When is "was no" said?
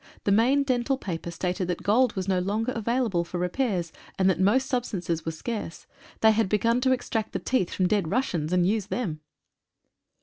2.15-2.39